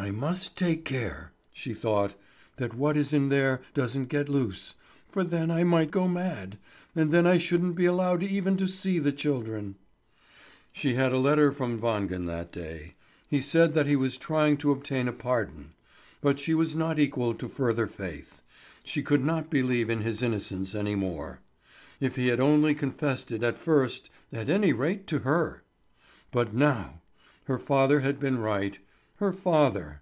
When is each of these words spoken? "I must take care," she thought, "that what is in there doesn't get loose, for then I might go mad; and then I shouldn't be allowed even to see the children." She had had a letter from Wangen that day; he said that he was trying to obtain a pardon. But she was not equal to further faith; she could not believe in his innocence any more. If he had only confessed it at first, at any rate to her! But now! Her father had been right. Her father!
"I 0.00 0.12
must 0.12 0.56
take 0.56 0.84
care," 0.84 1.32
she 1.52 1.74
thought, 1.74 2.14
"that 2.54 2.72
what 2.72 2.96
is 2.96 3.12
in 3.12 3.30
there 3.30 3.60
doesn't 3.74 4.08
get 4.08 4.28
loose, 4.28 4.76
for 5.10 5.24
then 5.24 5.50
I 5.50 5.64
might 5.64 5.90
go 5.90 6.06
mad; 6.06 6.56
and 6.94 7.10
then 7.10 7.26
I 7.26 7.36
shouldn't 7.36 7.74
be 7.74 7.84
allowed 7.84 8.22
even 8.22 8.56
to 8.58 8.68
see 8.68 9.00
the 9.00 9.10
children." 9.10 9.74
She 10.70 10.94
had 10.94 11.06
had 11.10 11.14
a 11.14 11.18
letter 11.18 11.50
from 11.50 11.80
Wangen 11.80 12.26
that 12.26 12.52
day; 12.52 12.94
he 13.28 13.40
said 13.40 13.74
that 13.74 13.88
he 13.88 13.96
was 13.96 14.16
trying 14.16 14.56
to 14.58 14.70
obtain 14.70 15.08
a 15.08 15.12
pardon. 15.12 15.72
But 16.20 16.38
she 16.38 16.54
was 16.54 16.76
not 16.76 17.00
equal 17.00 17.34
to 17.34 17.48
further 17.48 17.88
faith; 17.88 18.40
she 18.84 19.02
could 19.02 19.24
not 19.24 19.50
believe 19.50 19.90
in 19.90 20.02
his 20.02 20.22
innocence 20.22 20.76
any 20.76 20.94
more. 20.94 21.40
If 21.98 22.14
he 22.14 22.28
had 22.28 22.38
only 22.38 22.72
confessed 22.72 23.32
it 23.32 23.42
at 23.42 23.58
first, 23.58 24.10
at 24.32 24.48
any 24.48 24.72
rate 24.72 25.08
to 25.08 25.18
her! 25.18 25.64
But 26.30 26.54
now! 26.54 27.00
Her 27.46 27.58
father 27.58 27.98
had 27.98 28.20
been 28.20 28.38
right. 28.38 28.78
Her 29.18 29.32
father! 29.32 30.00